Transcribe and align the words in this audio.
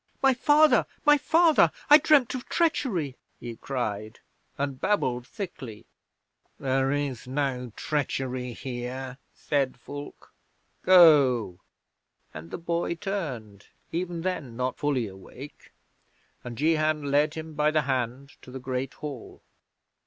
"My 0.23 0.33
father! 0.33 0.87
My 1.05 1.19
father! 1.19 1.71
I 1.87 1.99
dreamed 1.99 2.33
of 2.33 2.49
treachery," 2.49 3.17
he 3.39 3.55
cried, 3.57 4.19
and 4.57 4.81
babbled 4.81 5.27
thickly. 5.27 5.85
'"There 6.59 6.91
is 6.91 7.27
no 7.27 7.71
treachery 7.75 8.53
here," 8.53 9.19
said 9.35 9.77
Fulke. 9.79 10.33
"Go!" 10.81 11.59
and 12.33 12.49
the 12.49 12.57
boy 12.57 12.95
turned, 12.95 13.67
even 13.91 14.21
then 14.23 14.57
not 14.57 14.75
fully 14.75 15.05
awake, 15.05 15.71
and 16.43 16.57
Jehan 16.57 17.11
led 17.11 17.35
him 17.35 17.53
by 17.53 17.69
the 17.69 17.83
hand 17.83 18.37
to 18.41 18.49
the 18.49 18.57
Great 18.59 18.95
Hall. 18.95 19.43